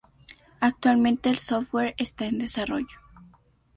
Actualmente 0.61 1.29
el 1.29 1.37
software 1.37 1.93
está 1.95 2.25
en 2.25 2.39
desarrollo. 2.39 2.97